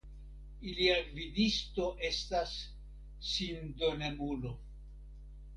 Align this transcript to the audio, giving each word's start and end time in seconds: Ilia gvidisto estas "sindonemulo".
Ilia 0.69 0.95
gvidisto 1.09 1.85
estas 2.09 2.55
"sindonemulo". 3.35 4.59